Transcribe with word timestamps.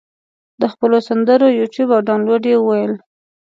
د 0.59 0.63
خپلو 0.73 0.97
سندرو 1.07 1.47
یوټیوب 1.59 1.89
او 1.95 2.01
دانلود 2.07 2.43
یې 2.51 2.55
وویل. 2.59 2.93